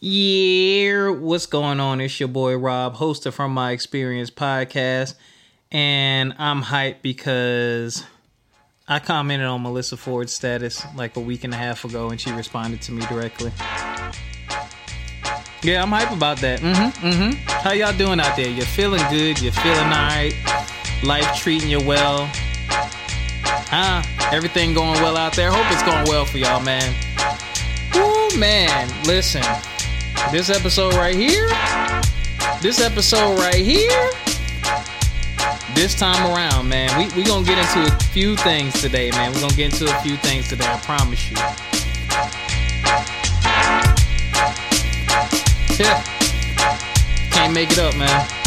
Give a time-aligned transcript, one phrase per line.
[0.00, 2.00] Yeah, what's going on?
[2.00, 5.16] It's your boy Rob, host From My Experience podcast,
[5.72, 8.04] and I'm hyped because
[8.86, 12.30] I commented on Melissa Ford's status like a week and a half ago, and she
[12.30, 13.50] responded to me directly.
[15.64, 16.60] Yeah, I'm hype about that.
[16.60, 17.04] Mm-hmm.
[17.04, 17.48] Mm-hmm.
[17.48, 18.48] How y'all doing out there?
[18.48, 19.42] You're feeling good?
[19.42, 20.32] You're feeling alright?
[21.02, 22.30] Life treating you well?
[22.70, 24.04] Huh?
[24.32, 25.50] Everything going well out there?
[25.50, 26.94] Hope it's going well for y'all, man.
[27.92, 28.88] Woo, man.
[29.04, 29.42] Listen,
[30.30, 31.48] this episode right here,
[32.60, 34.10] this episode right here,
[35.74, 39.32] this time around, man, we we gonna get into a few things today, man.
[39.32, 40.66] We're gonna get into a few things today.
[40.66, 41.36] I promise you.
[45.78, 46.02] Yeah.
[47.30, 48.37] Can't make it up, man.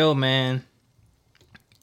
[0.00, 0.64] Yo, man.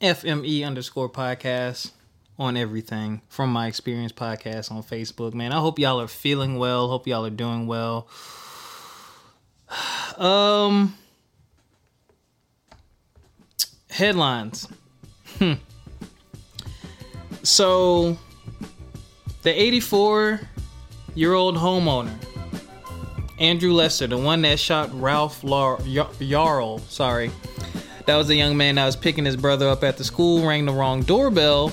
[0.00, 1.92] FME underscore podcast
[2.36, 5.52] on everything from my experience podcast on Facebook, man.
[5.52, 6.88] I hope y'all are feeling well.
[6.88, 8.08] Hope y'all are doing well.
[10.18, 10.96] Um
[13.88, 14.66] headlines.
[15.38, 15.52] Hmm.
[17.44, 18.18] So,
[19.42, 20.40] the 84
[21.14, 22.18] year old homeowner,
[23.38, 27.30] Andrew Lester, the one that shot Ralph Lar- Yarl, sorry,
[28.08, 30.64] that was the young man that was picking his brother up at the school, rang
[30.64, 31.70] the wrong doorbell,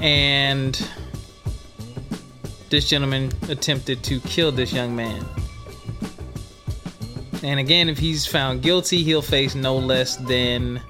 [0.00, 0.88] and
[2.70, 5.26] this gentleman attempted to kill this young man.
[7.42, 10.80] And again, if he's found guilty, he'll face no less than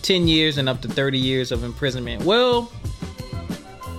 [0.00, 2.24] 10 years and up to 30 years of imprisonment.
[2.24, 2.72] Well,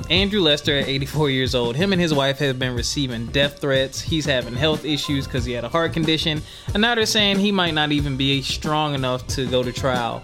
[0.10, 4.00] Andrew Lester, at 84 years old, him and his wife have been receiving death threats.
[4.00, 6.42] He's having health issues because he had a heart condition.
[6.74, 10.24] And now they're saying he might not even be strong enough to go to trial.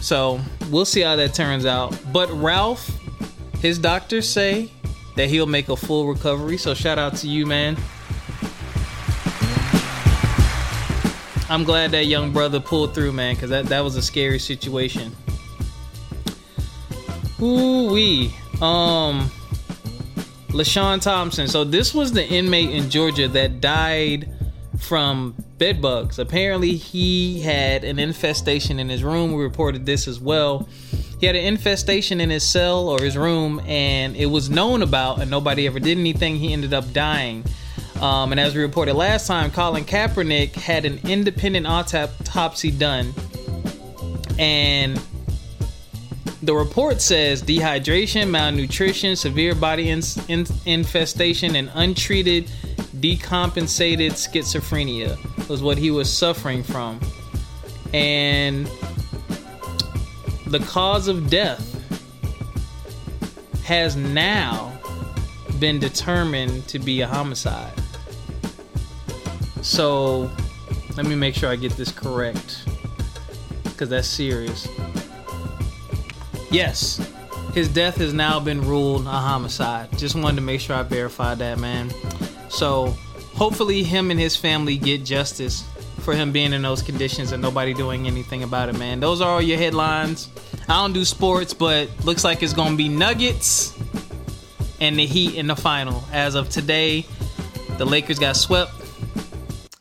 [0.00, 0.40] So
[0.70, 1.96] we'll see how that turns out.
[2.12, 2.90] But Ralph,
[3.60, 4.72] his doctors say
[5.14, 6.56] that he'll make a full recovery.
[6.56, 7.76] So shout out to you, man.
[11.48, 15.14] I'm glad that young brother pulled through, man, because that, that was a scary situation.
[17.42, 18.32] Ooh wee.
[18.60, 19.30] Um
[20.48, 21.48] LaShawn Thompson.
[21.48, 24.30] So this was the inmate in Georgia that died
[24.78, 26.18] from bed bugs.
[26.18, 29.32] Apparently he had an infestation in his room.
[29.32, 30.68] We reported this as well.
[31.20, 35.20] He had an infestation in his cell or his room and it was known about
[35.20, 36.36] and nobody ever did anything.
[36.36, 37.44] He ended up dying.
[38.00, 43.14] Um, and as we reported last time, Colin Kaepernick had an independent autopsy done.
[44.38, 45.00] And
[46.42, 52.50] the report says dehydration, malnutrition, severe body in- in- infestation, and untreated
[52.98, 55.16] decompensated schizophrenia
[55.48, 57.00] was what he was suffering from.
[57.94, 58.66] And
[60.46, 61.68] the cause of death
[63.64, 64.72] has now
[65.60, 67.72] been determined to be a homicide.
[69.62, 70.30] So
[70.96, 72.64] let me make sure I get this correct
[73.62, 74.66] because that's serious.
[76.52, 77.00] Yes,
[77.54, 79.88] his death has now been ruled a homicide.
[79.96, 81.90] Just wanted to make sure I verified that, man.
[82.50, 82.88] So
[83.34, 85.64] hopefully, him and his family get justice
[86.00, 89.00] for him being in those conditions and nobody doing anything about it, man.
[89.00, 90.28] Those are all your headlines.
[90.68, 93.78] I don't do sports, but looks like it's gonna be Nuggets
[94.78, 96.04] and the Heat in the final.
[96.12, 97.06] As of today,
[97.78, 98.72] the Lakers got swept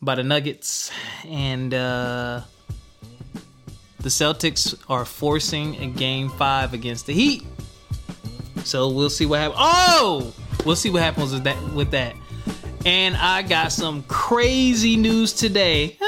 [0.02, 0.90] by the Nuggets,
[1.28, 2.42] and uh,
[4.02, 7.44] the Celtics are forcing a game five against the Heat.
[8.64, 9.60] So we'll see what happens.
[9.60, 10.34] Oh,
[10.66, 11.74] we'll see what happens with that.
[11.74, 12.16] With that,
[12.86, 15.98] and I got some crazy news today.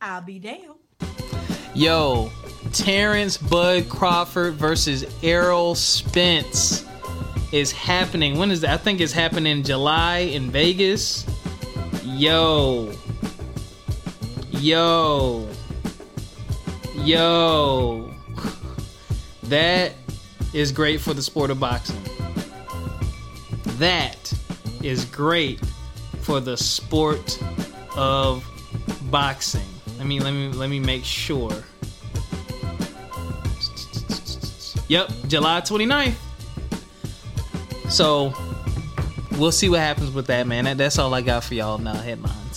[0.00, 0.76] I'll be down.
[1.74, 2.30] Yo,
[2.72, 6.84] Terrence Bud Crawford versus Errol Spence.
[7.52, 8.38] is happening.
[8.38, 8.70] When is that?
[8.70, 11.26] I think it's happening in July in Vegas.
[12.04, 12.92] Yo.
[14.50, 15.48] Yo.
[17.04, 18.08] Yo.
[19.44, 19.92] That
[20.52, 22.00] is great for the sport of boxing.
[23.78, 24.32] That
[24.82, 25.60] is great
[26.20, 27.42] for the sport
[27.96, 28.44] of
[29.10, 29.66] boxing.
[29.98, 31.50] Let me let me let me make sure.
[34.88, 36.14] Yep, July 29th.
[37.90, 38.32] So
[39.38, 40.64] we'll see what happens with that, man.
[40.64, 41.94] That, that's all I got for y'all now.
[41.94, 42.51] Headlines.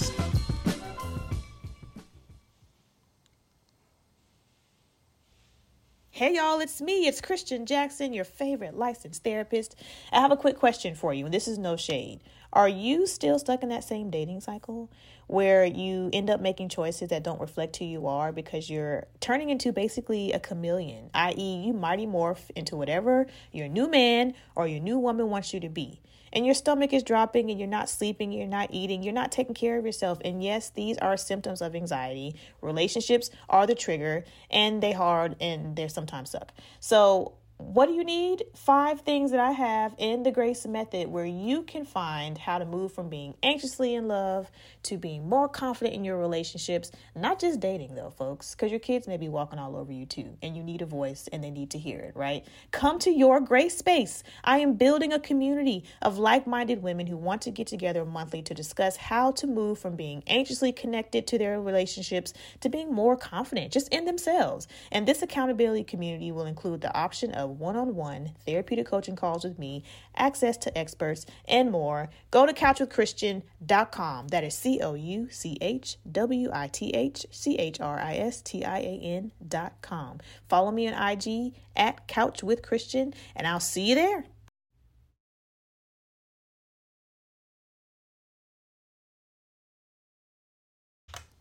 [6.15, 7.07] Hey y'all, it's me.
[7.07, 9.75] It's Christian Jackson, your favorite licensed therapist.
[10.13, 12.21] I have a quick question for you, and this is no shade.
[12.53, 14.89] Are you still stuck in that same dating cycle
[15.27, 19.49] where you end up making choices that don't reflect who you are because you're turning
[19.49, 24.79] into basically a chameleon, i.e., you mighty morph into whatever your new man or your
[24.79, 25.99] new woman wants you to be?
[26.35, 29.55] And your stomach is dropping and you're not sleeping, you're not eating, you're not taking
[29.55, 30.19] care of yourself.
[30.25, 32.35] And yes, these are symptoms of anxiety.
[32.61, 36.51] Relationships are the trigger and they hard and they sometimes suck.
[36.81, 38.43] So what do you need?
[38.53, 42.65] Five things that I have in the Grace Method where you can find how to
[42.65, 44.51] move from being anxiously in love
[44.83, 46.91] to being more confident in your relationships.
[47.15, 50.37] Not just dating, though, folks, because your kids may be walking all over you too,
[50.41, 52.45] and you need a voice and they need to hear it, right?
[52.71, 54.23] Come to your Grace Space.
[54.43, 58.41] I am building a community of like minded women who want to get together monthly
[58.43, 63.15] to discuss how to move from being anxiously connected to their relationships to being more
[63.15, 64.67] confident just in themselves.
[64.91, 69.43] And this accountability community will include the option of one on one therapeutic coaching calls
[69.43, 69.83] with me,
[70.15, 74.27] access to experts, and more, go to couchwithchristian.com.
[74.29, 78.15] That is C O U C H W I T H C H R I
[78.15, 80.19] S T I A N.com.
[80.49, 84.25] Follow me on IG at couchwithchristian, and I'll see you there.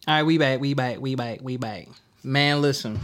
[0.06, 1.88] All right, we back, we back, we back, we back.
[2.22, 3.00] Man, listen.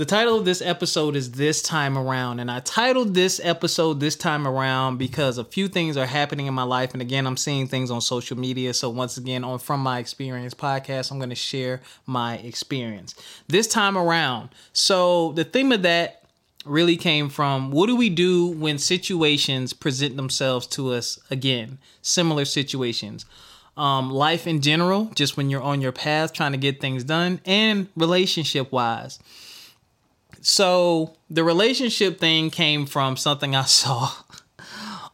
[0.00, 2.40] The title of this episode is This Time Around.
[2.40, 6.54] And I titled this episode This Time Around because a few things are happening in
[6.54, 6.94] my life.
[6.94, 8.72] And again, I'm seeing things on social media.
[8.72, 13.14] So, once again, on From My Experience podcast, I'm going to share my experience.
[13.46, 14.48] This time around.
[14.72, 16.24] So, the theme of that
[16.64, 21.76] really came from what do we do when situations present themselves to us again?
[22.00, 23.26] Similar situations.
[23.76, 27.42] Um, life in general, just when you're on your path trying to get things done,
[27.44, 29.18] and relationship wise
[30.40, 34.10] so the relationship thing came from something I saw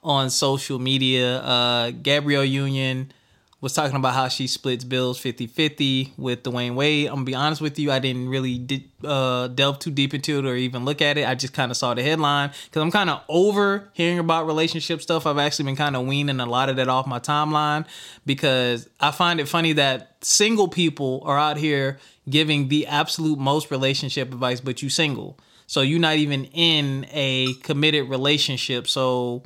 [0.03, 1.39] on social media.
[1.39, 3.13] Uh, Gabrielle Union
[3.61, 7.09] was talking about how she splits bills 50-50 with Dwyane Wade.
[7.09, 10.39] I'm gonna be honest with you, I didn't really di- uh, delve too deep into
[10.39, 11.27] it or even look at it.
[11.27, 15.01] I just kind of saw the headline because I'm kind of over hearing about relationship
[15.01, 15.27] stuff.
[15.27, 17.87] I've actually been kind of weaning a lot of that off my timeline
[18.27, 23.71] because I find it funny that single people are out here giving the absolute most
[23.71, 25.39] relationship advice, but you single.
[25.67, 28.87] So you're not even in a committed relationship.
[28.89, 29.43] So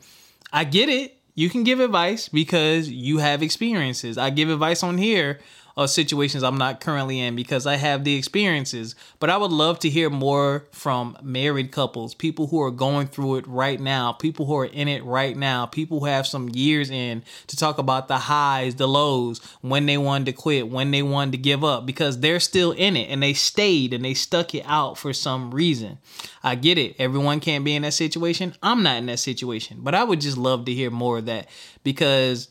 [0.52, 1.16] I get it.
[1.34, 4.18] You can give advice because you have experiences.
[4.18, 5.38] I give advice on here
[5.76, 8.94] of situations I'm not currently in because I have the experiences.
[9.18, 13.36] But I would love to hear more from married couples, people who are going through
[13.36, 16.90] it right now, people who are in it right now, people who have some years
[16.90, 21.02] in to talk about the highs, the lows, when they wanted to quit, when they
[21.02, 24.54] wanted to give up, because they're still in it and they stayed and they stuck
[24.54, 25.98] it out for some reason.
[26.42, 26.96] I get it.
[26.98, 28.54] Everyone can't be in that situation.
[28.62, 31.48] I'm not in that situation, but I would just love to hear more of that
[31.84, 32.48] because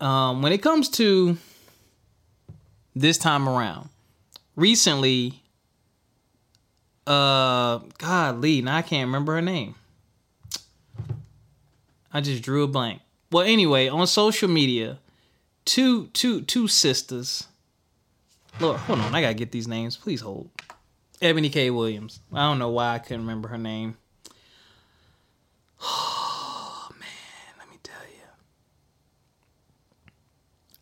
[0.00, 1.36] um, when it comes to
[2.96, 3.90] this time around.
[4.56, 5.42] Recently,
[7.06, 9.74] uh, God, Lee, now I can't remember her name.
[12.12, 13.02] I just drew a blank.
[13.30, 14.98] Well, anyway, on social media,
[15.66, 17.46] two, two, two sisters.
[18.58, 19.98] Lord, hold on, I gotta get these names.
[19.98, 20.48] Please hold.
[21.20, 21.70] Ebony K.
[21.70, 22.20] Williams.
[22.32, 23.96] I don't know why I couldn't remember her name.
[25.78, 28.28] Oh man, let me tell you.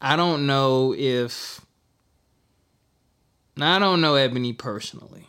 [0.01, 1.64] I don't know if
[3.57, 5.27] now, I don't know Ebony personally,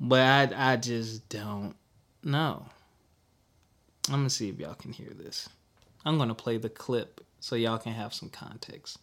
[0.00, 1.74] but I I just don't
[2.22, 2.66] know.
[4.08, 5.48] I'm gonna see if y'all can hear this.
[6.04, 8.98] I'm gonna play the clip so y'all can have some context.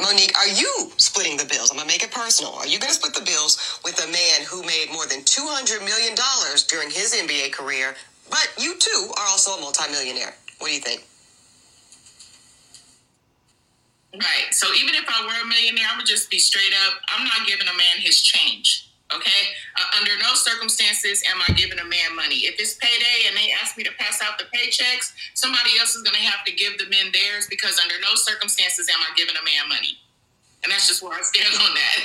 [0.00, 1.70] Monique, are you splitting the bills?
[1.70, 2.52] I'm gonna make it personal.
[2.54, 6.14] Are you gonna split the bills with a man who made more than $200 million
[6.68, 7.94] during his NBA career,
[8.30, 10.34] but you too are also a multimillionaire?
[10.58, 11.06] What do you think?
[14.12, 14.52] Right.
[14.52, 17.00] So even if I were a millionaire, I would just be straight up.
[17.08, 18.92] I'm not giving a man his change.
[19.08, 19.42] Okay.
[19.76, 22.48] Uh, under no circumstances am I giving a man money.
[22.48, 26.02] If it's payday and they ask me to pass out the paychecks, somebody else is
[26.02, 29.36] going to have to give the men theirs because under no circumstances am I giving
[29.36, 29.96] a man money.
[30.64, 31.96] And that's just where I stand on that.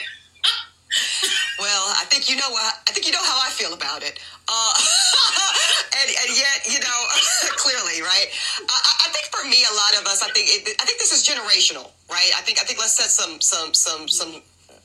[1.59, 4.19] well, I think you know I think you know how I feel about it.
[4.47, 4.73] Uh,
[6.01, 6.99] and, and, yet, you know,
[7.61, 8.27] clearly, right?
[8.69, 11.11] I, I, think for me, a lot of us, I think it, I think this
[11.11, 12.31] is generational, right?
[12.37, 14.41] I think I think let's set some some some some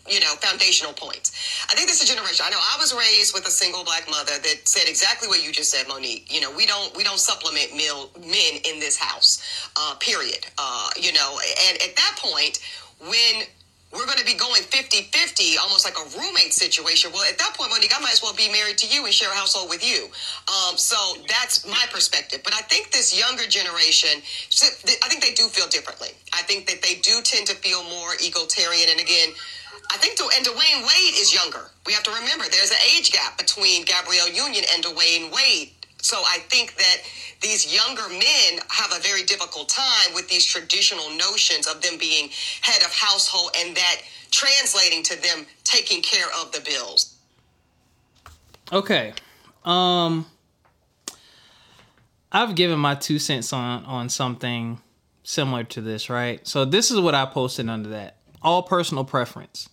[0.09, 1.31] you know, foundational points.
[1.71, 2.45] I think this is a generation.
[2.47, 5.53] I know I was raised with a single black mother that said exactly what you
[5.53, 6.27] just said, Monique.
[6.33, 9.71] You know, we don't we don't supplement male, men in this house.
[9.77, 10.47] Uh, period.
[10.59, 11.39] Uh, you know,
[11.69, 12.59] and at that point,
[13.01, 13.47] when
[13.93, 17.13] we're going to be going 50-50 almost like a roommate situation.
[17.13, 19.31] Well at that point monique i might as well be married to you and share
[19.31, 20.09] a household with you.
[20.49, 20.97] Um, so
[21.29, 22.41] that's my perspective.
[22.43, 24.23] But i think this younger generation
[25.05, 26.11] i think they do feel differently.
[26.33, 28.89] I think that they do tend to feel more egalitarian.
[28.91, 29.31] And again
[29.93, 31.69] I think, and Dwyane Wade is younger.
[31.87, 35.73] We have to remember there's an age gap between Gabrielle Union and Dwyane Wade.
[36.01, 36.97] So I think that
[37.43, 42.31] these younger men have a very difficult time with these traditional notions of them being
[42.61, 43.97] head of household and that
[44.31, 47.17] translating to them taking care of the bills.
[48.73, 49.13] Okay.
[49.65, 50.27] Um
[52.31, 54.81] I've given my two cents on on something
[55.23, 56.47] similar to this, right?
[56.47, 58.17] So this is what I posted under that.
[58.41, 59.69] All personal preference.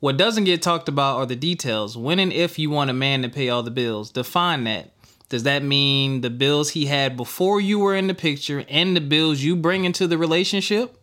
[0.00, 1.96] What doesn't get talked about are the details.
[1.96, 4.91] When and if you want a man to pay all the bills, define that.
[5.32, 9.00] Does that mean the bills he had before you were in the picture and the
[9.00, 10.98] bills you bring into the relationship?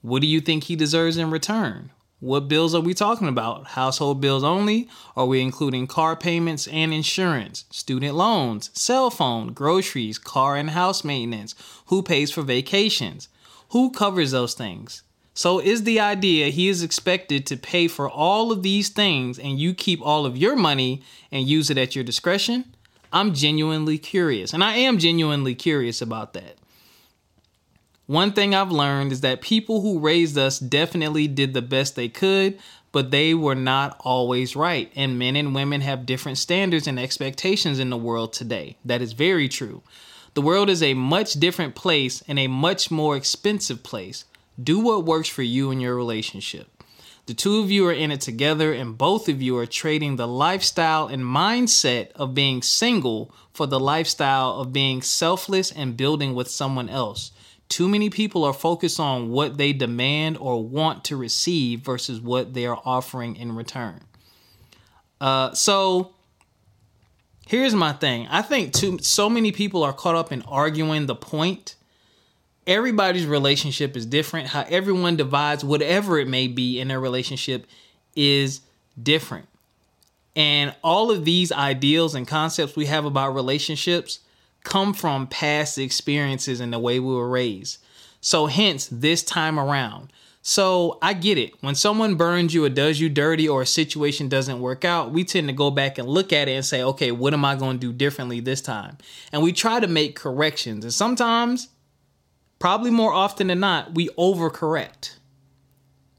[0.00, 1.90] What do you think he deserves in return?
[2.20, 3.66] What bills are we talking about?
[3.66, 4.88] Household bills only?
[5.14, 11.04] Are we including car payments and insurance, student loans, cell phone, groceries, car and house
[11.04, 11.54] maintenance?
[11.88, 13.28] Who pays for vacations?
[13.72, 15.02] Who covers those things?
[15.34, 19.60] So is the idea he is expected to pay for all of these things and
[19.60, 22.74] you keep all of your money and use it at your discretion?
[23.12, 26.56] I'm genuinely curious, and I am genuinely curious about that.
[28.06, 32.08] One thing I've learned is that people who raised us definitely did the best they
[32.08, 32.58] could,
[32.90, 34.90] but they were not always right.
[34.96, 38.78] And men and women have different standards and expectations in the world today.
[38.84, 39.82] That is very true.
[40.32, 44.24] The world is a much different place and a much more expensive place.
[44.62, 46.77] Do what works for you and your relationship.
[47.28, 50.26] The two of you are in it together, and both of you are trading the
[50.26, 56.48] lifestyle and mindset of being single for the lifestyle of being selfless and building with
[56.48, 57.30] someone else.
[57.68, 62.54] Too many people are focused on what they demand or want to receive versus what
[62.54, 64.00] they are offering in return.
[65.20, 66.14] Uh, so
[67.46, 68.26] here's my thing.
[68.30, 71.76] I think too so many people are caught up in arguing the point
[72.68, 74.48] everybody's relationship is different.
[74.48, 77.66] How everyone divides whatever it may be in their relationship
[78.14, 78.60] is
[79.02, 79.48] different.
[80.36, 84.20] And all of these ideals and concepts we have about relationships
[84.62, 87.78] come from past experiences and the way we were raised.
[88.20, 90.12] So, hence, this time around.
[90.42, 91.52] So, I get it.
[91.62, 95.24] When someone burns you or does you dirty or a situation doesn't work out, we
[95.24, 97.78] tend to go back and look at it and say, okay, what am I going
[97.78, 98.98] to do differently this time?
[99.32, 100.84] And we try to make corrections.
[100.84, 101.68] And sometimes
[102.58, 105.16] probably more often than not, we overcorrect.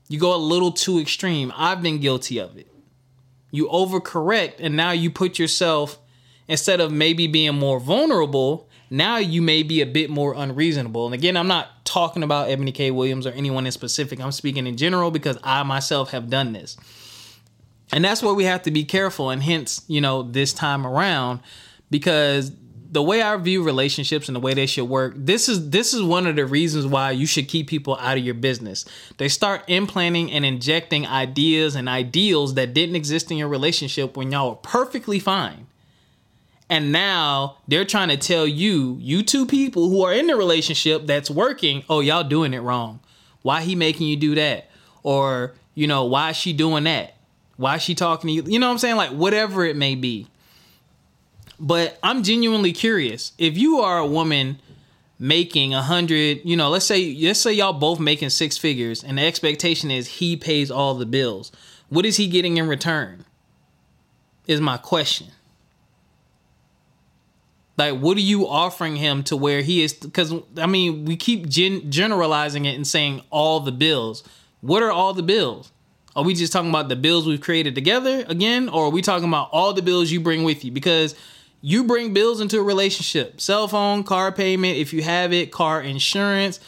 [0.07, 1.53] You go a little too extreme.
[1.55, 2.67] I've been guilty of it.
[3.51, 5.99] You overcorrect, and now you put yourself,
[6.47, 11.05] instead of maybe being more vulnerable, now you may be a bit more unreasonable.
[11.05, 12.91] And again, I'm not talking about Ebony K.
[12.91, 14.19] Williams or anyone in specific.
[14.19, 16.77] I'm speaking in general because I myself have done this.
[17.91, 19.29] And that's where we have to be careful.
[19.31, 21.39] And hence, you know, this time around,
[21.89, 22.51] because
[22.91, 26.01] the way I view relationships and the way they should work, this is this is
[26.01, 28.83] one of the reasons why you should keep people out of your business.
[29.17, 34.31] They start implanting and injecting ideas and ideals that didn't exist in your relationship when
[34.31, 35.67] y'all were perfectly fine.
[36.67, 41.05] And now they're trying to tell you, you two people who are in the relationship
[41.05, 42.99] that's working, oh, y'all doing it wrong.
[43.41, 44.69] Why he making you do that?
[45.01, 47.15] Or, you know, why is she doing that?
[47.57, 48.43] Why is she talking to you?
[48.43, 48.97] You know what I'm saying?
[48.97, 50.27] Like whatever it may be
[51.59, 53.33] but I'm genuinely curious.
[53.37, 54.59] If you are a woman
[55.19, 59.17] making a hundred, you know, let's say let's say y'all both making six figures, and
[59.17, 61.51] the expectation is he pays all the bills.
[61.89, 63.25] What is he getting in return?
[64.47, 65.27] Is my question.
[67.77, 69.93] Like, what are you offering him to where he is?
[69.93, 74.23] Because I mean, we keep gen- generalizing it and saying all the bills.
[74.61, 75.71] What are all the bills?
[76.15, 79.27] Are we just talking about the bills we've created together again, or are we talking
[79.27, 80.71] about all the bills you bring with you?
[80.71, 81.15] Because
[81.61, 85.81] you bring bills into a relationship cell phone car payment if you have it car
[85.81, 86.59] insurance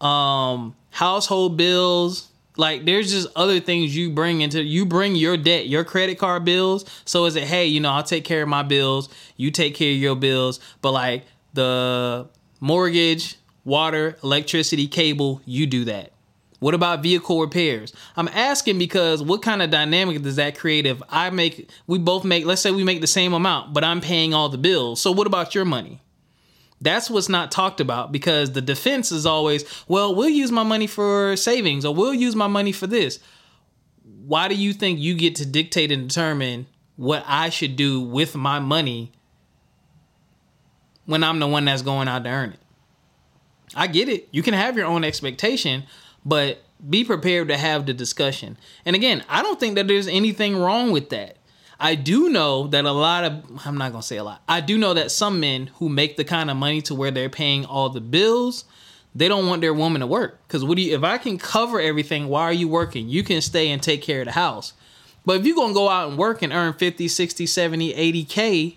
[0.00, 5.68] um, household bills Like there's just other things you bring into you bring your debt,
[5.68, 6.84] your credit card bills.
[7.04, 9.92] So is it hey, you know, I'll take care of my bills, you take care
[9.92, 12.28] of your bills, but like the
[12.60, 16.12] mortgage, water, electricity, cable, you do that.
[16.62, 17.92] What about vehicle repairs?
[18.16, 22.24] I'm asking because what kind of dynamic does that create if I make we both
[22.24, 25.00] make let's say we make the same amount, but I'm paying all the bills.
[25.00, 26.00] So what about your money?
[26.80, 30.86] That's what's not talked about because the defense is always, well, we'll use my money
[30.86, 33.18] for savings or we'll use my money for this.
[34.24, 38.36] Why do you think you get to dictate and determine what I should do with
[38.36, 39.10] my money
[41.06, 42.60] when I'm the one that's going out to earn it?
[43.74, 44.28] I get it.
[44.30, 45.84] You can have your own expectation,
[46.24, 48.56] but be prepared to have the discussion.
[48.84, 51.36] And again, I don't think that there's anything wrong with that.
[51.78, 54.42] I do know that a lot of I'm not gonna say a lot.
[54.48, 57.28] I do know that some men who make the kind of money to where they're
[57.28, 58.64] paying all the bills,
[59.16, 60.46] they don't want their woman to work.
[60.46, 63.08] Cause what do you if I can cover everything, why are you working?
[63.08, 64.74] You can stay and take care of the house.
[65.26, 68.76] But if you're gonna go out and work and earn 50, 60, 70, 80K,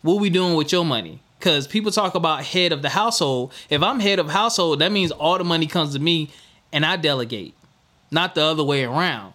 [0.00, 1.20] what we doing with your money?
[1.38, 3.52] Because people talk about head of the household.
[3.68, 6.30] If I'm head of household, that means all the money comes to me
[6.76, 7.54] and I delegate,
[8.10, 9.32] not the other way around.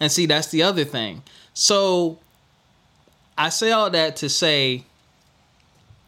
[0.00, 1.22] And see, that's the other thing.
[1.54, 2.18] So
[3.38, 4.82] I say all that to say,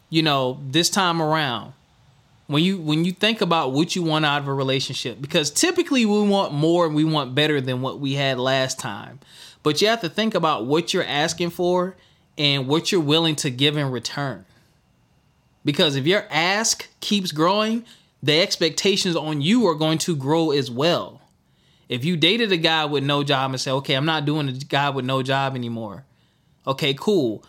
[0.09, 1.71] you know, this time around,
[2.47, 6.05] when you when you think about what you want out of a relationship, because typically
[6.05, 9.21] we want more and we want better than what we had last time.
[9.63, 11.95] But you have to think about what you're asking for
[12.37, 14.43] and what you're willing to give in return.
[15.63, 17.85] Because if your ask keeps growing,
[18.23, 21.21] the expectations on you are going to grow as well.
[21.89, 24.53] If you dated a guy with no job and say, okay, I'm not doing a
[24.53, 26.05] guy with no job anymore.
[26.65, 27.43] Okay, cool.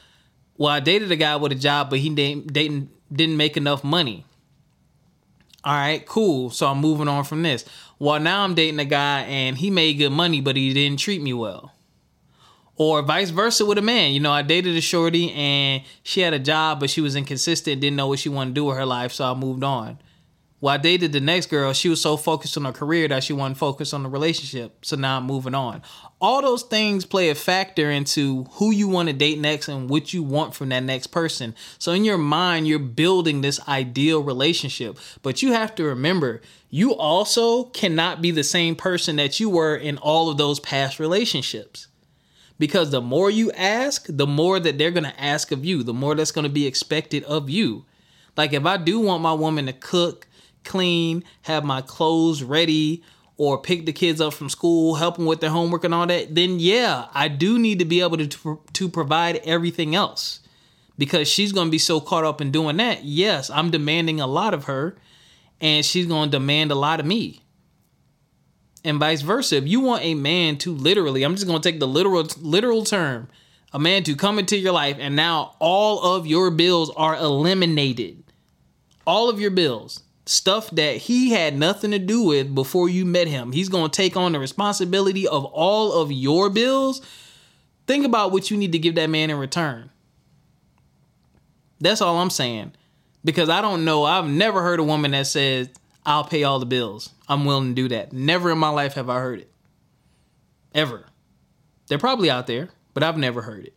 [0.57, 3.85] Well, I dated a guy with a job, but he didn't, didn't, didn't make enough
[3.85, 4.25] money.
[5.63, 6.51] All right, cool.
[6.51, 7.65] So I'm moving on from this.
[8.01, 11.23] Well, now I'm dating a guy and he made good money, but he didn't treat
[11.23, 11.73] me well.
[12.75, 14.13] Or vice versa with a man.
[14.13, 17.81] You know, I dated a shorty and she had a job, but she was inconsistent,
[17.81, 20.01] didn't know what she wanted to do with her life, so I moved on.
[20.61, 21.75] Well, I dated the next girl.
[21.75, 24.83] She was so focused on her career that she wasn't focused on the relationship.
[24.83, 25.83] So now I'm moving on.
[26.23, 30.15] All those things play a factor into who you want to date next and what
[30.15, 31.55] you want from that next person.
[31.79, 34.99] So in your mind, you're building this ideal relationship.
[35.23, 39.77] But you have to remember, you also cannot be the same person that you were
[39.77, 41.89] in all of those past relationships.
[42.59, 45.93] Because the more you ask, the more that they're going to ask of you, the
[45.93, 47.85] more that's going to be expected of you.
[48.37, 50.27] Like if I do want my woman to cook,
[50.65, 53.03] clean, have my clothes ready,
[53.37, 56.35] or pick the kids up from school, help them with their homework and all that,
[56.35, 60.41] then yeah, I do need to be able to to provide everything else.
[60.97, 63.03] Because she's going to be so caught up in doing that.
[63.03, 64.97] Yes, I'm demanding a lot of her
[65.61, 67.43] and she's going to demand a lot of me.
[68.85, 69.57] And vice versa.
[69.57, 72.85] If you want a man to literally, I'm just going to take the literal literal
[72.85, 73.27] term,
[73.73, 78.23] a man to come into your life and now all of your bills are eliminated.
[79.05, 83.29] All of your bills stuff that he had nothing to do with before you met
[83.29, 83.53] him.
[83.53, 87.03] He's going to take on the responsibility of all of your bills.
[87.87, 89.91] Think about what you need to give that man in return.
[91.81, 92.73] That's all I'm saying.
[93.25, 95.69] Because I don't know, I've never heard a woman that says,
[96.07, 97.11] I'll pay all the bills.
[97.29, 98.13] I'm willing to do that.
[98.13, 99.51] Never in my life have I heard it.
[100.75, 101.07] Ever.
[101.89, 103.75] They're probably out there, but I've never heard it.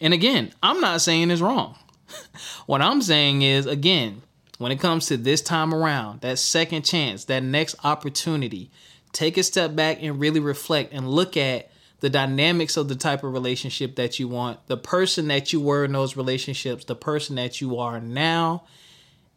[0.00, 1.76] And again, I'm not saying it's wrong.
[2.66, 4.22] what I'm saying is, again,
[4.58, 8.70] when it comes to this time around, that second chance, that next opportunity,
[9.12, 13.24] take a step back and really reflect and look at the dynamics of the type
[13.24, 17.36] of relationship that you want, the person that you were in those relationships, the person
[17.36, 18.64] that you are now.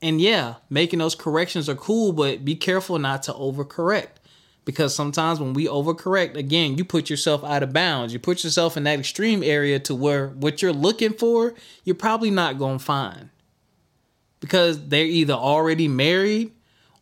[0.02, 4.10] And yeah, making those corrections are cool, but be careful not to overcorrect.
[4.66, 8.12] Because sometimes when we overcorrect, again, you put yourself out of bounds.
[8.12, 11.54] You put yourself in that extreme area to where what you're looking for,
[11.86, 13.30] you're probably not going to find
[14.40, 16.52] because they're either already married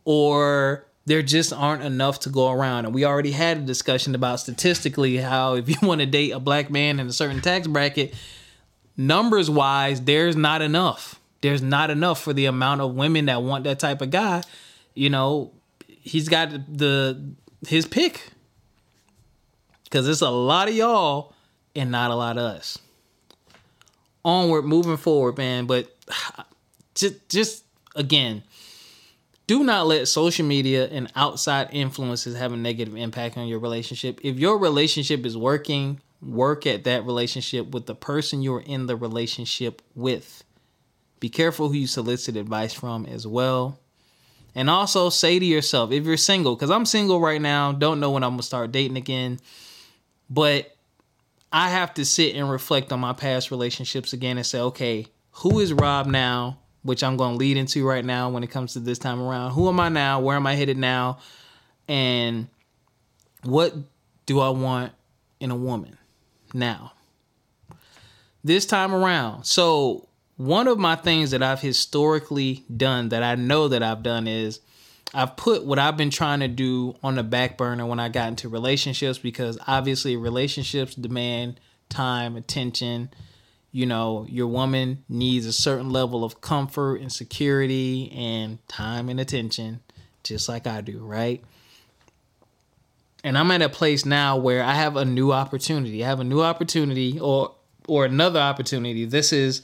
[0.04, 2.86] or there just aren't enough to go around.
[2.86, 6.40] And we already had a discussion about statistically how if you want to date a
[6.40, 8.14] black man in a certain tax bracket,
[8.98, 11.20] numbers wise, there's not enough.
[11.42, 14.42] There's not enough for the amount of women that want that type of guy.
[14.96, 15.52] You know,
[15.88, 17.34] he's got the
[17.68, 18.32] his pick.
[19.92, 21.34] Cause it's a lot of y'all
[21.76, 22.80] and not a lot of us.
[24.26, 25.68] Onward, moving forward, man.
[25.68, 25.96] But
[26.96, 27.64] just just
[27.96, 28.44] again
[29.48, 34.20] do not let social media and outside influences have a negative impact on your relationship.
[34.24, 38.96] If your relationship is working, work at that relationship with the person you're in the
[38.96, 40.44] relationship with.
[41.20, 43.80] Be careful who you solicit advice from as well.
[44.56, 48.12] And also say to yourself, if you're single, because I'm single right now, don't know
[48.12, 49.40] when I'm gonna start dating again,
[50.30, 50.76] but
[51.52, 55.60] I have to sit and reflect on my past relationships again and say, okay, who
[55.60, 56.60] is Rob now?
[56.86, 59.52] Which I'm gonna lead into right now when it comes to this time around.
[59.52, 60.20] Who am I now?
[60.20, 61.18] Where am I headed now?
[61.88, 62.48] And
[63.44, 63.74] what
[64.28, 64.94] do I want
[65.40, 65.98] in a woman
[66.54, 66.94] now?
[68.44, 69.46] This time around.
[69.46, 74.28] So one of my things that I've historically done that I know that I've done
[74.28, 74.60] is
[75.14, 78.28] I've put what I've been trying to do on the back burner when I got
[78.28, 83.10] into relationships because obviously relationships demand time, attention.
[83.76, 89.20] You know, your woman needs a certain level of comfort and security and time and
[89.20, 89.82] attention,
[90.24, 91.44] just like I do, right?
[93.22, 96.06] And I'm at a place now where I have a new opportunity.
[96.06, 97.54] I have a new opportunity or
[97.86, 99.04] or another opportunity.
[99.04, 99.62] This is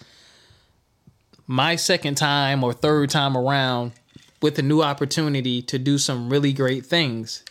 [1.47, 3.93] my second time or third time around
[4.41, 7.45] with a new opportunity to do some really great things.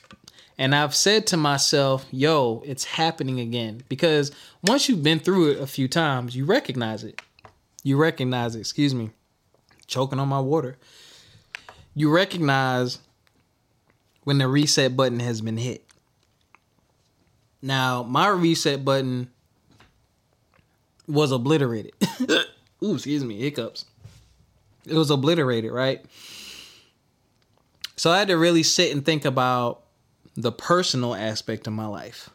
[0.61, 3.83] And I've said to myself, yo, it's happening again.
[3.89, 4.31] Because
[4.63, 7.23] once you've been through it a few times, you recognize it.
[7.83, 9.09] You recognize it, excuse me,
[9.87, 10.77] choking on my water.
[11.95, 12.99] You recognize
[14.25, 15.83] when the reset button has been hit.
[17.63, 19.31] Now, my reset button
[21.09, 21.95] was obliterated.
[22.85, 23.87] Ooh, excuse me, hiccups.
[24.87, 26.05] It was obliterated, right?
[27.97, 29.85] So I had to really sit and think about
[30.41, 32.31] the personal aspect of my life.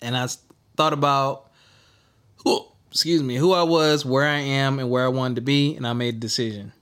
[0.00, 0.28] And I
[0.76, 1.50] thought about
[2.44, 5.74] who, excuse me, who I was, where I am, and where I wanted to be,
[5.74, 6.72] and I made a decision.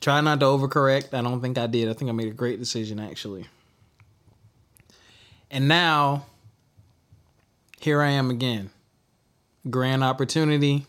[0.00, 1.14] Try not to overcorrect.
[1.14, 1.88] I don't think I did.
[1.88, 3.46] I think I made a great decision actually.
[5.48, 6.26] And now
[7.78, 8.70] here I am again.
[9.70, 10.86] Grand opportunity.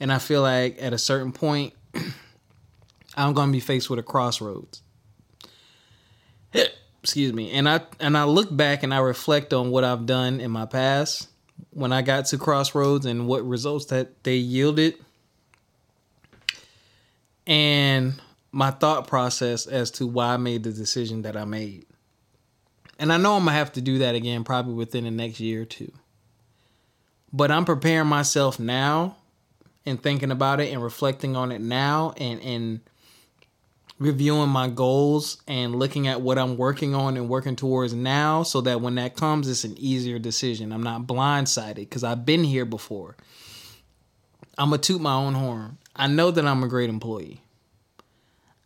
[0.00, 1.72] And I feel like at a certain point
[3.16, 4.82] I'm going to be faced with a crossroads.
[7.02, 7.50] Excuse me.
[7.52, 10.66] And I and I look back and I reflect on what I've done in my
[10.66, 11.28] past
[11.70, 14.94] when I got to crossroads and what results that they yielded.
[17.46, 18.20] And
[18.52, 21.86] my thought process as to why I made the decision that I made.
[22.98, 25.62] And I know I'm to have to do that again probably within the next year
[25.62, 25.92] or two.
[27.32, 29.16] But I'm preparing myself now
[29.86, 32.80] and thinking about it and reflecting on it now and and
[34.00, 38.62] reviewing my goals and looking at what I'm working on and working towards now so
[38.62, 40.72] that when that comes, it's an easier decision.
[40.72, 43.14] I'm not blindsided because I've been here before.
[44.56, 45.76] I'm going to toot my own horn.
[45.94, 47.42] I know that I'm a great employee.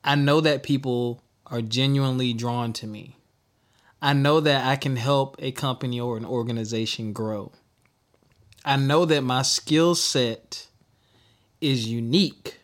[0.04, 3.16] I know that people are genuinely drawn to me.
[4.00, 7.52] I know that I can help a company or an organization grow.
[8.64, 10.68] I know that my skill set
[11.60, 12.60] is unique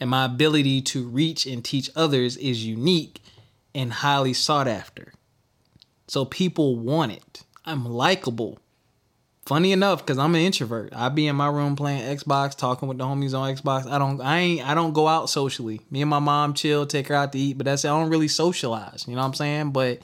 [0.00, 3.22] and my ability to reach and teach others is unique
[3.74, 5.12] and highly sought after.
[6.08, 7.44] So people want it.
[7.64, 8.58] I'm likable.
[9.46, 10.92] Funny enough, because I'm an introvert.
[10.94, 13.90] I be in my room playing Xbox, talking with the homies on Xbox.
[13.90, 15.80] I don't I ain't I don't go out socially.
[15.90, 17.88] Me and my mom chill, take her out to eat, but that's it.
[17.88, 19.04] I don't really socialize.
[19.06, 19.70] You know what I'm saying?
[19.72, 20.00] But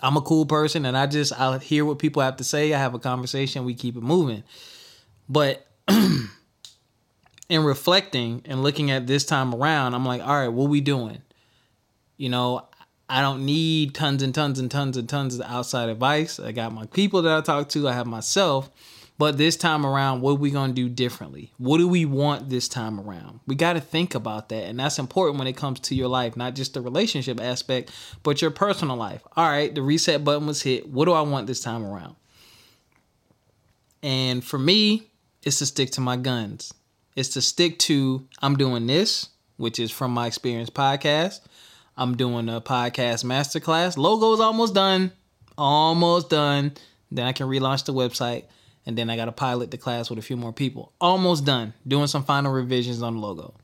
[0.00, 2.72] I'm a cool person and I just I hear what people have to say.
[2.72, 4.42] I have a conversation, we keep it moving.
[5.28, 5.66] But
[7.48, 11.22] in reflecting and looking at this time around, I'm like, all right, what we doing?
[12.16, 12.66] You know,
[13.08, 16.40] I don't need tons and tons and tons and tons of outside advice.
[16.40, 18.70] I got my people that I talk to, I have myself.
[19.16, 21.52] But this time around, what we going to do differently?
[21.56, 23.38] What do we want this time around?
[23.46, 24.64] We got to think about that.
[24.64, 27.92] And that's important when it comes to your life, not just the relationship aspect,
[28.24, 29.22] but your personal life.
[29.36, 30.88] All right, the reset button was hit.
[30.88, 32.16] What do I want this time around?
[34.02, 35.10] And for me,
[35.44, 36.72] it's to stick to my guns
[37.16, 41.40] is to stick to I'm doing this, which is from my experience podcast.
[41.96, 43.96] I'm doing a podcast masterclass.
[43.96, 45.12] Logo is almost done.
[45.56, 46.72] Almost done.
[47.10, 48.44] Then I can relaunch the website.
[48.86, 50.92] And then I got to pilot the class with a few more people.
[51.00, 51.72] Almost done.
[51.86, 53.54] Doing some final revisions on the logo.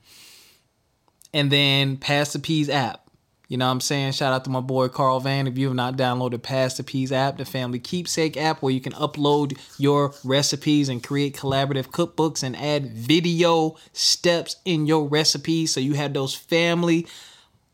[1.33, 3.07] And then Pass the Peaz app.
[3.51, 4.13] You know what I'm saying?
[4.13, 5.45] Shout out to my boy Carl Van.
[5.45, 8.79] If you have not downloaded Pass the Peaz app, the family keepsake app where you
[8.79, 15.73] can upload your recipes and create collaborative cookbooks and add video steps in your recipes
[15.73, 17.05] so you have those family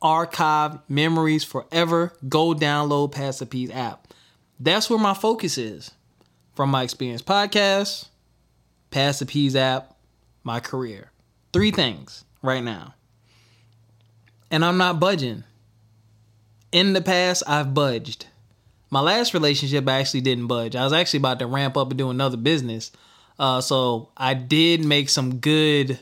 [0.02, 2.12] archive memories forever.
[2.28, 4.12] Go download Pass the Peaz app.
[4.60, 5.92] That's where my focus is.
[6.56, 8.08] From my experience podcast,
[8.90, 9.96] Pass the Peaz app,
[10.44, 11.12] my career.
[11.54, 12.96] Three things right now.
[14.50, 15.44] And I'm not budging
[16.78, 18.28] in the past, I've budged.
[18.90, 20.76] My last relationship I actually didn't budge.
[20.76, 22.92] I was actually about to ramp up and do another business.
[23.40, 26.00] Uh, so I did make some good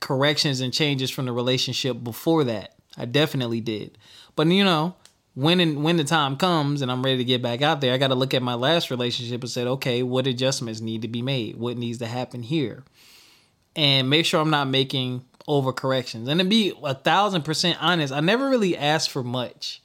[0.00, 2.74] corrections and changes from the relationship before that.
[2.96, 3.98] I definitely did.
[4.36, 4.94] But you know,
[5.34, 7.98] when and when the time comes and I'm ready to get back out there, I
[7.98, 11.22] got to look at my last relationship and said, okay, what adjustments need to be
[11.22, 11.56] made?
[11.56, 12.84] What needs to happen here?
[13.74, 16.28] And make sure I'm not making overcorrections.
[16.28, 19.82] And to be a thousand percent honest, I never really asked for much.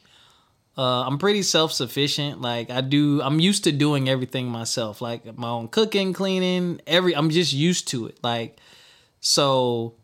[0.77, 2.41] Uh, I'm pretty self sufficient.
[2.41, 5.01] Like I do, I'm used to doing everything myself.
[5.01, 7.15] Like my own cooking, cleaning, every.
[7.15, 8.17] I'm just used to it.
[8.23, 8.57] Like
[9.19, 9.95] so,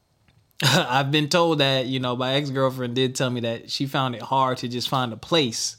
[0.62, 4.14] I've been told that you know my ex girlfriend did tell me that she found
[4.14, 5.76] it hard to just find a place,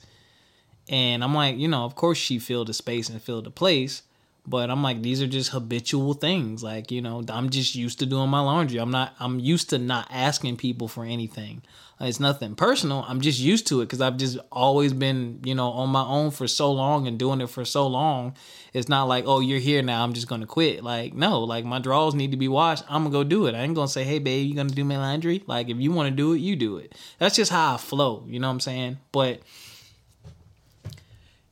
[0.87, 4.03] and I'm like, you know, of course she filled the space and filled the place,
[4.47, 6.63] but I'm like, these are just habitual things.
[6.63, 8.79] Like you know, I'm just used to doing my laundry.
[8.79, 9.13] I'm not.
[9.19, 11.61] I'm used to not asking people for anything.
[12.01, 13.03] It's nothing personal.
[13.07, 16.31] I'm just used to it because I've just always been, you know, on my own
[16.31, 18.35] for so long and doing it for so long.
[18.73, 20.01] It's not like, oh, you're here now.
[20.03, 20.81] I'm just gonna quit.
[20.81, 22.85] Like, no, like my drawers need to be washed.
[22.87, 23.55] I'm gonna go do it.
[23.55, 25.43] I ain't gonna say, hey, babe, you gonna do my laundry?
[25.45, 26.95] Like, if you want to do it, you do it.
[27.17, 28.23] That's just how I flow.
[28.27, 28.97] You know what I'm saying?
[29.11, 29.41] But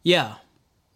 [0.02, 0.36] yeah,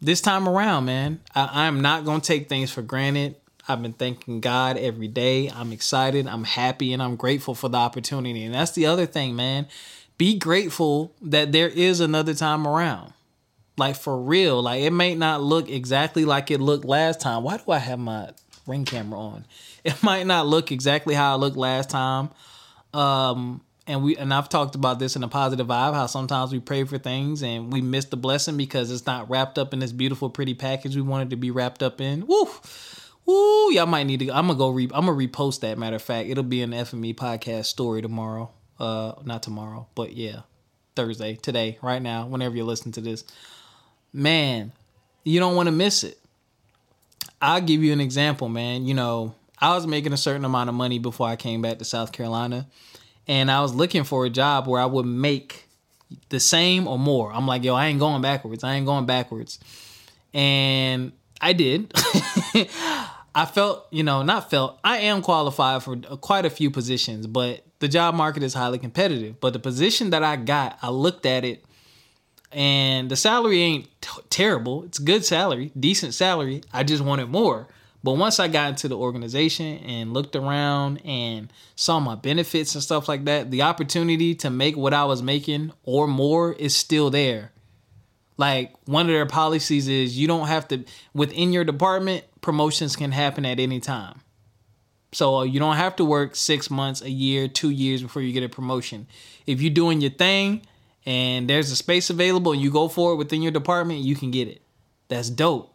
[0.01, 3.35] this time around, man, I, I'm not gonna take things for granted.
[3.71, 5.49] I've been thanking God every day.
[5.49, 8.43] I'm excited, I'm happy, and I'm grateful for the opportunity.
[8.43, 9.67] And that's the other thing, man.
[10.17, 13.13] Be grateful that there is another time around.
[13.77, 14.61] Like for real.
[14.61, 17.43] Like it may not look exactly like it looked last time.
[17.43, 18.31] Why do I have my
[18.67, 19.45] ring camera on?
[19.83, 22.29] It might not look exactly how it looked last time.
[22.93, 26.59] Um, and we and I've talked about this in a positive vibe, how sometimes we
[26.59, 29.91] pray for things and we miss the blessing because it's not wrapped up in this
[29.91, 32.27] beautiful, pretty package we wanted to be wrapped up in.
[32.27, 32.47] Woo!
[33.31, 34.31] Ooh, y'all might need to.
[34.31, 34.69] I'm gonna go.
[34.69, 35.77] Re, I'm gonna repost that.
[35.77, 38.51] Matter of fact, it'll be the FME podcast story tomorrow.
[38.79, 40.41] Uh, not tomorrow, but yeah,
[40.95, 43.23] Thursday, today, right now, whenever you listen to this.
[44.11, 44.73] Man,
[45.23, 46.17] you don't want to miss it.
[47.41, 48.85] I'll give you an example, man.
[48.85, 51.85] You know, I was making a certain amount of money before I came back to
[51.85, 52.67] South Carolina,
[53.27, 55.69] and I was looking for a job where I would make
[56.29, 57.31] the same or more.
[57.31, 58.63] I'm like, yo, I ain't going backwards.
[58.63, 59.59] I ain't going backwards.
[60.33, 61.93] And I did.
[63.33, 67.65] I felt, you know, not felt, I am qualified for quite a few positions, but
[67.79, 69.39] the job market is highly competitive.
[69.39, 71.63] But the position that I got, I looked at it
[72.51, 74.83] and the salary ain't t- terrible.
[74.83, 76.61] It's good salary, decent salary.
[76.73, 77.67] I just wanted more.
[78.03, 82.83] But once I got into the organization and looked around and saw my benefits and
[82.83, 87.09] stuff like that, the opportunity to make what I was making or more is still
[87.11, 87.51] there.
[88.41, 93.11] Like one of their policies is you don't have to within your department, promotions can
[93.11, 94.21] happen at any time.
[95.11, 98.33] So uh, you don't have to work 6 months, a year, 2 years before you
[98.33, 99.05] get a promotion.
[99.45, 100.65] If you're doing your thing
[101.05, 104.31] and there's a space available and you go for it within your department, you can
[104.31, 104.63] get it.
[105.07, 105.71] That's dope.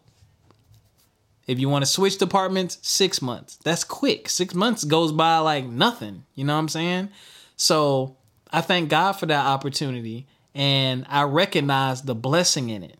[1.46, 3.58] If you want to switch departments, 6 months.
[3.62, 4.28] That's quick.
[4.28, 7.10] 6 months goes by like nothing, you know what I'm saying?
[7.56, 8.16] So,
[8.52, 10.26] I thank God for that opportunity
[10.56, 12.98] and I recognize the blessing in it.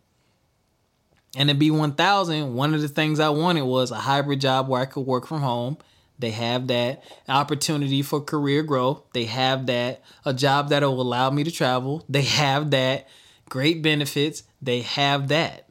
[1.34, 4.84] And at B1000, one of the things I wanted was a hybrid job where I
[4.84, 5.78] could work from home.
[6.18, 9.02] They have that opportunity for career growth.
[9.14, 12.04] They have that a job that will allow me to travel.
[12.10, 13.08] They have that
[13.48, 14.42] great benefits.
[14.60, 15.68] They have that.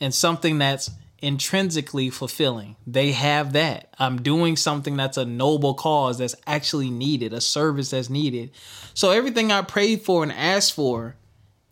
[0.00, 2.76] And something that's intrinsically fulfilling.
[2.86, 3.92] They have that.
[3.98, 8.50] I'm doing something that's a noble cause that's actually needed, a service that's needed.
[8.94, 11.16] So everything I prayed for and asked for,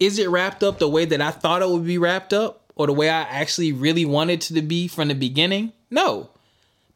[0.00, 2.87] is it wrapped up the way that I thought it would be wrapped up or
[2.87, 5.72] the way I actually really wanted it to be from the beginning?
[5.90, 6.30] No.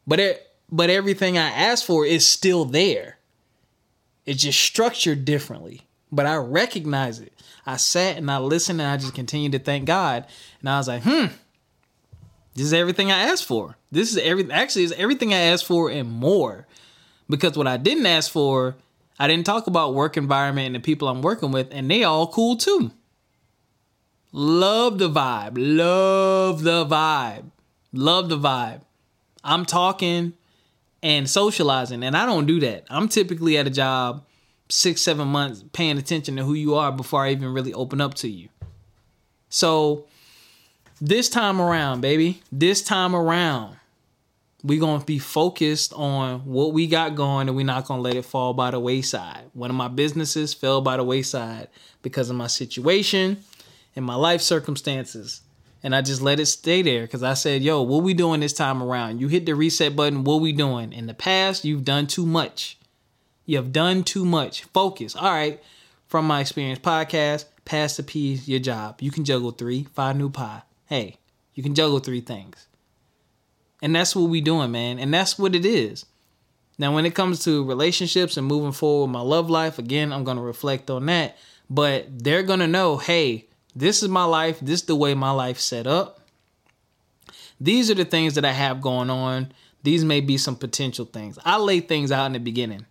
[0.05, 3.17] But it but everything I asked for is still there.
[4.25, 5.81] It's just structured differently.
[6.11, 7.33] But I recognize it.
[7.65, 10.25] I sat and I listened and I just continued to thank God.
[10.59, 11.27] And I was like, hmm,
[12.53, 13.77] this is everything I asked for.
[13.91, 16.67] This is every actually is everything I asked for and more.
[17.29, 18.75] Because what I didn't ask for,
[19.17, 22.27] I didn't talk about work environment and the people I'm working with, and they all
[22.27, 22.91] cool too.
[24.33, 25.53] Love the vibe.
[25.55, 27.51] Love the vibe.
[27.93, 28.81] Love the vibe.
[29.43, 30.33] I'm talking
[31.03, 32.85] and socializing, and I don't do that.
[32.89, 34.25] I'm typically at a job
[34.69, 38.13] six, seven months paying attention to who you are before I even really open up
[38.15, 38.49] to you.
[39.49, 40.05] So
[41.01, 43.75] this time around, baby, this time around,
[44.63, 48.23] we're to be focused on what we got going and we're not to let it
[48.23, 49.45] fall by the wayside.
[49.53, 51.69] One of my businesses fell by the wayside
[52.03, 53.43] because of my situation
[53.95, 55.41] and my life circumstances.
[55.81, 58.53] And I just let it stay there because I said, yo, what we doing this
[58.53, 59.19] time around?
[59.19, 60.23] You hit the reset button.
[60.23, 60.93] What we doing?
[60.93, 62.77] In the past, you've done too much.
[63.47, 64.65] You have done too much.
[64.65, 65.15] Focus.
[65.15, 65.59] All right.
[66.05, 69.01] From my experience podcast, pass the peaz, your job.
[69.01, 70.61] You can juggle three, five new pie
[70.91, 71.15] hey,
[71.53, 72.67] you can juggle three things.
[73.81, 74.99] And that's what we doing, man.
[74.99, 76.05] And that's what it is.
[76.77, 80.25] Now, when it comes to relationships and moving forward with my love life, again, I'm
[80.35, 81.37] to reflect on that.
[81.69, 84.59] But they're to know, hey, this is my life.
[84.59, 86.19] This is the way my life set up.
[87.61, 89.53] These are the things that I have going on.
[89.83, 91.39] These may be some potential things.
[91.45, 92.85] I lay things out in the beginning.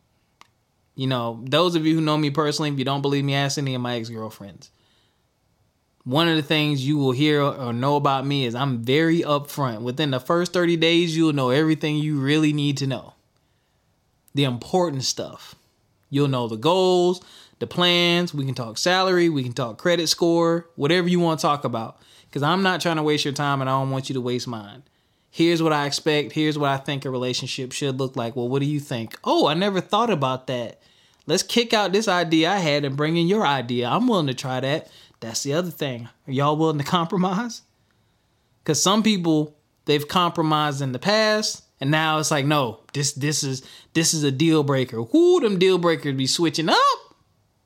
[0.94, 3.58] You know, those of you who know me personally, if you don't believe me, ask
[3.58, 4.70] any of my ex girlfriends.
[6.04, 9.82] One of the things you will hear or know about me is I'm very upfront.
[9.82, 13.14] Within the first 30 days, you'll know everything you really need to know.
[14.34, 15.54] The important stuff.
[16.08, 17.20] You'll know the goals,
[17.58, 18.32] the plans.
[18.32, 22.00] We can talk salary, we can talk credit score, whatever you want to talk about.
[22.28, 24.48] Because I'm not trying to waste your time and I don't want you to waste
[24.48, 24.84] mine.
[25.30, 26.32] Here's what I expect.
[26.32, 28.34] Here's what I think a relationship should look like.
[28.34, 29.16] Well, what do you think?
[29.22, 30.80] Oh, I never thought about that.
[31.26, 33.88] Let's kick out this idea I had and bring in your idea.
[33.88, 34.90] I'm willing to try that.
[35.20, 36.08] That's the other thing.
[36.26, 37.62] Are y'all willing to compromise?
[38.62, 43.42] Because some people, they've compromised in the past and now it's like, no, this this
[43.42, 43.62] is
[43.94, 45.02] this is a deal breaker.
[45.02, 46.78] Whoo, them deal breakers be switching up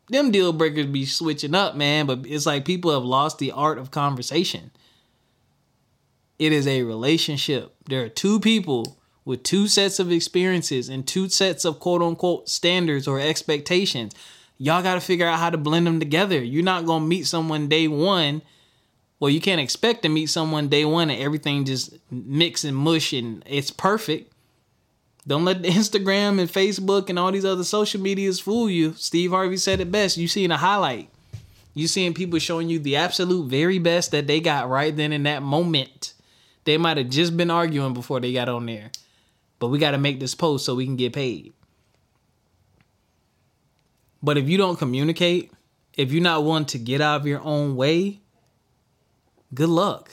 [0.08, 2.06] them deal breakers be switching up, man.
[2.06, 4.70] But it's like people have lost the art of conversation.
[6.38, 7.74] It is a relationship.
[7.86, 12.48] There are two people with two sets of experiences and two sets of quote unquote
[12.48, 14.12] standards or expectations.
[14.58, 16.42] Y'all got to figure out how to blend them together.
[16.42, 18.42] You're not going to meet someone day one.
[19.18, 23.12] Well, you can't expect to meet someone day one and everything just mix and mush
[23.12, 24.32] and it's perfect.
[25.26, 28.94] Don't let the Instagram and Facebook and all these other social medias fool you.
[28.94, 30.16] Steve Harvey said it best.
[30.16, 31.10] You seeing a highlight.
[31.72, 35.24] You seeing people showing you the absolute very best that they got right then in
[35.24, 36.14] that moment.
[36.64, 38.90] They might have just been arguing before they got on there.
[39.58, 41.52] But we got to make this post so we can get paid.
[44.24, 45.52] But if you don't communicate,
[45.92, 48.20] if you're not willing to get out of your own way,
[49.52, 50.10] good luck.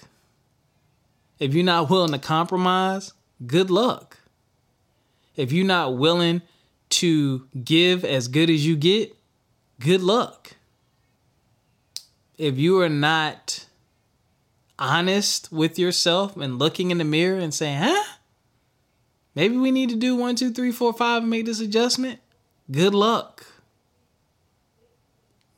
[1.39, 3.13] If you're not willing to compromise,
[3.47, 4.17] good luck
[5.35, 6.41] if you're not willing
[6.89, 9.15] to give as good as you get,
[9.79, 10.51] good luck.
[12.37, 13.65] If you are not
[14.77, 18.03] honest with yourself and looking in the mirror and saying, huh?
[19.35, 22.19] Maybe we need to do one, two, three, four, five and make this adjustment.
[22.69, 23.45] Good luck.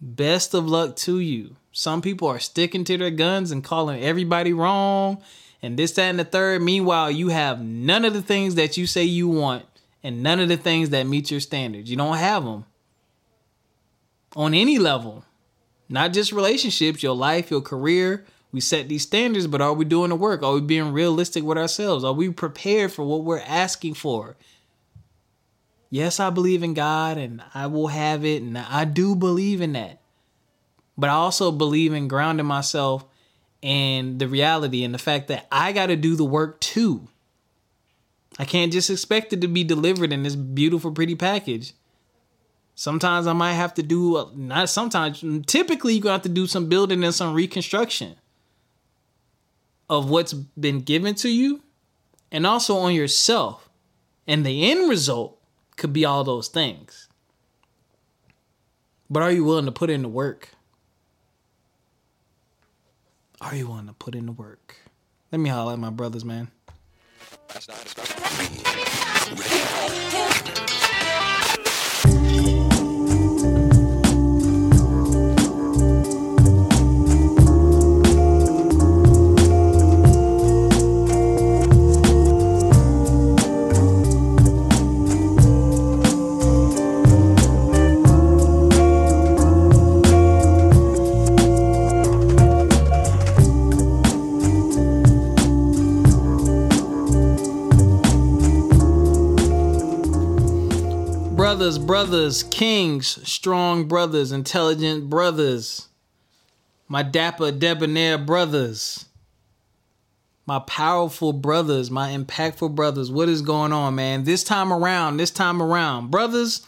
[0.06, 1.56] Best of luck to you.
[1.72, 5.24] Some people are sticking to their guns and calling everybody wrong
[5.62, 6.62] and this, that, and the third.
[6.62, 9.64] Meanwhile, you have none of the things that you say you want
[10.04, 11.90] and none of the things that meet your standards.
[11.90, 12.66] You don't have them
[14.36, 15.24] on any level,
[15.88, 18.26] not just relationships, your life, your career.
[18.52, 20.44] We set these standards, but are we doing the work?
[20.44, 22.04] Are we being realistic with ourselves?
[22.04, 24.36] Are we prepared for what we're asking for?
[25.94, 29.74] Yes, I believe in God and I will have it, and I do believe in
[29.74, 30.02] that.
[30.98, 33.06] But I also believe in grounding myself
[33.62, 37.10] and the reality and the fact that I got to do the work too.
[38.40, 41.74] I can't just expect it to be delivered in this beautiful, pretty package.
[42.74, 46.30] Sometimes I might have to do, uh, not sometimes, typically, you're going to have to
[46.30, 48.16] do some building and some reconstruction
[49.92, 51.62] of what's been given to you
[52.32, 53.70] and also on yourself.
[54.26, 55.40] And the end result
[55.76, 57.08] could be all those things.
[59.10, 60.50] But are you willing to put in the work?
[63.42, 64.78] Are you willing to put in the work?
[65.32, 66.50] Let me holler at my brothers, man.
[101.86, 105.90] Brothers, kings, strong brothers, intelligent brothers,
[106.88, 109.06] my dapper, debonair brothers,
[110.46, 113.12] my powerful brothers, my impactful brothers.
[113.12, 114.24] What is going on, man?
[114.24, 116.66] This time around, this time around, brothers,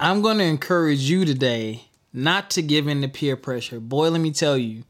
[0.00, 3.80] I'm going to encourage you today not to give in to peer pressure.
[3.80, 4.84] Boy, let me tell you,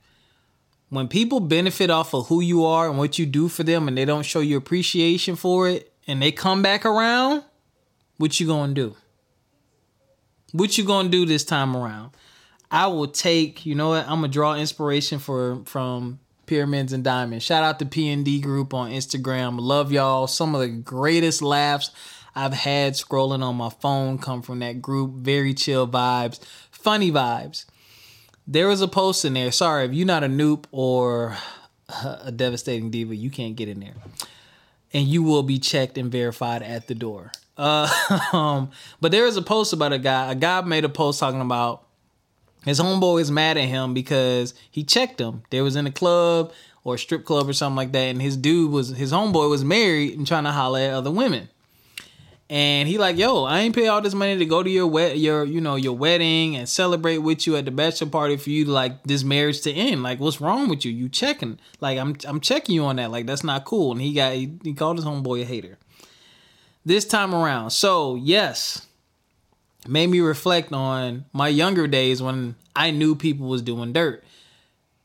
[0.88, 3.98] when people benefit off of who you are and what you do for them and
[3.98, 7.42] they don't show you appreciation for it and they come back around,
[8.19, 8.96] what you gonna do?
[10.52, 12.12] What you gonna do this time around?
[12.71, 14.04] I will take, you know what?
[14.04, 17.44] I'm gonna draw inspiration for from Pyramids and Diamonds.
[17.44, 19.60] Shout out to PND Group on Instagram.
[19.60, 20.27] Love y'all.
[20.27, 21.90] Some of the greatest laughs
[22.35, 25.14] I've had scrolling on my phone come from that group.
[25.14, 26.40] Very chill vibes,
[26.71, 27.64] funny vibes.
[28.46, 29.50] There was a post in there.
[29.50, 31.37] Sorry if you're not a noob or
[32.23, 33.94] a devastating diva, you can't get in there
[34.92, 37.33] and you will be checked and verified at the door.
[37.57, 37.88] Uh,
[38.33, 40.31] um, but there is a post about a guy.
[40.31, 41.87] A guy made a post talking about
[42.65, 45.44] his homeboy is mad at him because he checked him.
[45.50, 46.52] There was in a club
[46.83, 49.65] or a strip club or something like that, and his dude was his homeboy was
[49.65, 51.48] married and trying to holler at other women.
[52.48, 55.19] And he like, yo, I ain't pay all this money to go to your wet
[55.19, 58.65] your you know your wedding and celebrate with you at the bachelor party for you
[58.65, 60.02] like this marriage to end.
[60.02, 60.92] Like, what's wrong with you?
[60.92, 61.59] You checking?
[61.81, 63.11] Like, I'm I'm checking you on that.
[63.11, 63.92] Like, that's not cool.
[63.92, 65.79] And he got he, he called his homeboy a hater.
[66.87, 68.87] This time around, so yes,
[69.87, 74.25] made me reflect on my younger days when I knew people was doing dirt.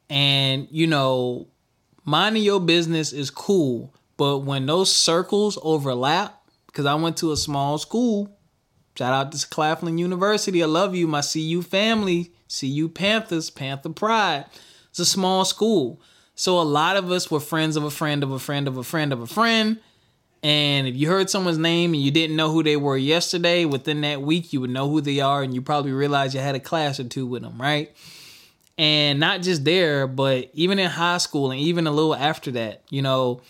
[0.10, 1.48] And you know,
[2.06, 7.38] minding your business is cool, but when those circles overlap because I went to a
[7.38, 8.38] small school.
[8.98, 10.64] Shout out to Claflin University.
[10.64, 12.32] I love you, my CU family.
[12.48, 14.46] CU Panthers, Panther Pride.
[14.90, 16.02] It's a small school.
[16.36, 18.84] So a lot of us were friends of a friend of a friend of a
[18.84, 19.80] friend of a friend.
[20.44, 24.02] And if you heard someone's name and you didn't know who they were yesterday, within
[24.02, 26.60] that week, you would know who they are and you probably realize you had a
[26.60, 27.96] class or two with them, right?
[28.78, 32.82] And not just there, but even in high school and even a little after that,
[32.90, 33.42] you know,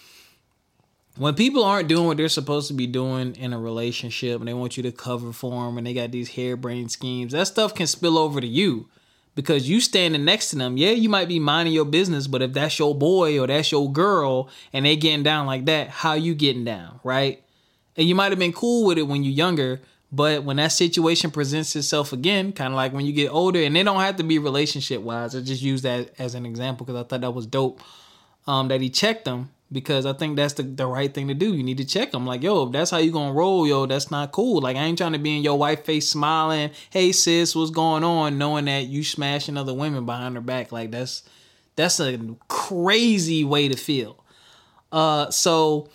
[1.17, 4.53] when people aren't doing what they're supposed to be doing in a relationship and they
[4.53, 7.87] want you to cover for them and they got these harebrained schemes, that stuff can
[7.87, 8.89] spill over to you
[9.35, 10.77] because you standing next to them.
[10.77, 13.91] Yeah, you might be minding your business, but if that's your boy or that's your
[13.91, 17.43] girl and they getting down like that, how you getting down, right?
[17.95, 21.31] And you might have been cool with it when you're younger, but when that situation
[21.31, 24.23] presents itself again, kind of like when you get older, and they don't have to
[24.23, 25.35] be relationship wise.
[25.35, 27.81] I just use that as an example because I thought that was dope.
[28.47, 31.53] Um, that he checked them because I think that's the, the right thing to do.
[31.53, 32.25] You need to check them.
[32.25, 34.61] Like, yo, if that's how you gonna roll, yo, that's not cool.
[34.61, 38.03] Like, I ain't trying to be in your wife face smiling, hey sis, what's going
[38.03, 40.71] on, knowing that you smashing other women behind her back.
[40.71, 41.23] Like, that's
[41.75, 44.23] that's a crazy way to feel.
[44.91, 45.89] Uh, so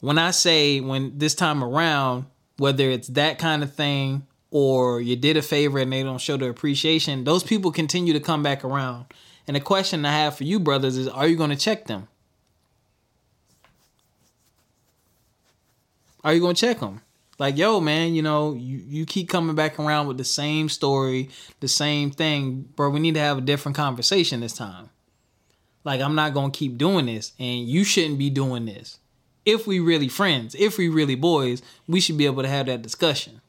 [0.00, 2.26] when I say when this time around,
[2.56, 6.36] whether it's that kind of thing or you did a favor and they don't show
[6.36, 9.06] the appreciation, those people continue to come back around.
[9.46, 12.08] And the question I have for you brothers is, are you to check them?
[16.26, 17.02] Are you gonna check them?
[17.38, 21.30] Like, yo, man, you know, you, you keep coming back around with the same story,
[21.60, 22.90] the same thing, bro.
[22.90, 24.90] We need to have a different conversation this time.
[25.84, 28.98] Like, I'm not gonna keep doing this, and you shouldn't be doing this.
[29.44, 32.82] If we really friends, if we really boys, we should be able to have that
[32.82, 33.40] discussion.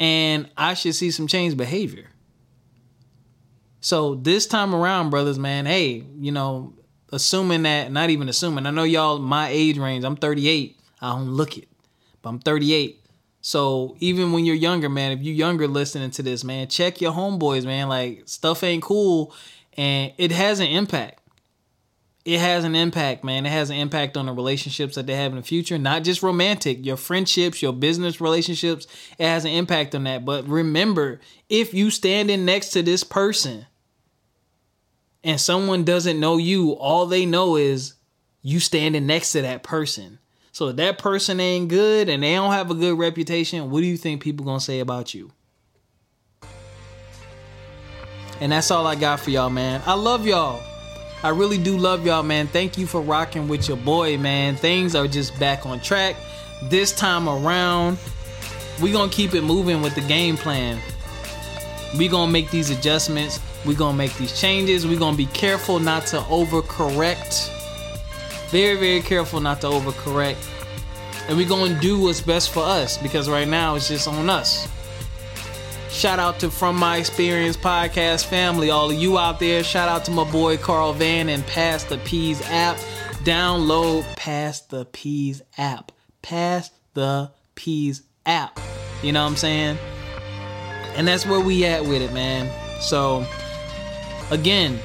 [0.00, 2.08] And I should see some change behavior.
[3.80, 6.74] So this time around, brothers, man, hey, you know,
[7.12, 10.80] assuming that, not even assuming, I know y'all my age range, I'm 38.
[11.00, 11.68] I don't look it.
[12.22, 13.00] But I'm 38.
[13.40, 17.12] So even when you're younger, man, if you're younger listening to this, man, check your
[17.12, 17.88] homeboys, man.
[17.88, 19.34] Like stuff ain't cool
[19.76, 21.20] and it has an impact.
[22.24, 23.44] It has an impact, man.
[23.44, 26.22] It has an impact on the relationships that they have in the future, not just
[26.22, 28.86] romantic, your friendships, your business relationships.
[29.18, 30.24] It has an impact on that.
[30.24, 31.20] But remember,
[31.50, 33.66] if you standing next to this person
[35.22, 37.92] and someone doesn't know you, all they know is
[38.40, 40.18] you standing next to that person.
[40.54, 43.86] So if that person ain't good and they don't have a good reputation, what do
[43.86, 45.32] you think people gonna say about you?
[48.40, 49.82] And that's all I got for y'all, man.
[49.84, 50.62] I love y'all.
[51.24, 52.46] I really do love y'all, man.
[52.46, 54.54] Thank you for rocking with your boy, man.
[54.54, 56.14] Things are just back on track.
[56.70, 57.98] This time around,
[58.80, 60.78] we gonna keep it moving with the game plan.
[61.98, 63.40] We gonna make these adjustments.
[63.66, 64.86] We gonna make these changes.
[64.86, 67.53] We gonna be careful not to overcorrect
[68.50, 70.50] very, very careful not to overcorrect.
[71.28, 74.28] And we're going to do what's best for us because right now it's just on
[74.28, 74.68] us.
[75.90, 79.62] Shout out to From My Experience podcast family, all of you out there.
[79.62, 82.76] Shout out to my boy Carl Van and Pass the Peaz app.
[83.24, 85.92] Download Pass the Peaz app.
[86.20, 88.58] Pass the Peaz app.
[89.02, 89.78] You know what I'm saying?
[90.96, 92.50] And that's where we at with it, man.
[92.80, 93.24] So,
[94.30, 94.78] again,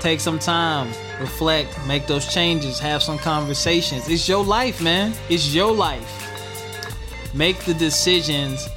[0.00, 4.08] take some time reflect, make those changes, have some conversations.
[4.08, 5.14] It's your life, man.
[5.28, 6.22] It's your life.
[7.34, 8.68] Make the decisions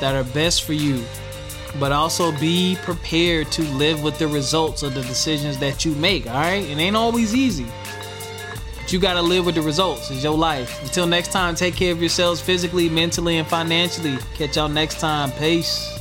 [0.00, 1.02] that are best for you,
[1.78, 6.26] but also be prepared to live with the results of the decisions that you make,
[6.26, 6.64] all right?
[6.64, 7.66] It ain't always easy.
[8.76, 10.10] But you got to live with the results.
[10.10, 10.82] It's your life.
[10.82, 14.18] Until next time, take care of yourselves physically, mentally, and financially.
[14.34, 15.30] Catch y'all next time.
[15.32, 15.91] Peace.